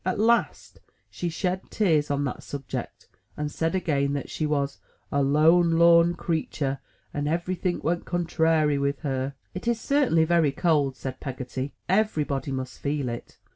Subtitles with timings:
[0.03, 0.79] At last
[1.11, 3.07] she shed tears on that subject,
[3.37, 4.79] and said again that she was
[5.11, 6.79] "a lone lorn creetur'
[7.13, 11.75] and every think went contrairy with her." "It is certainly very cold," said Peggotty.
[11.87, 13.37] "Everybody must feel it."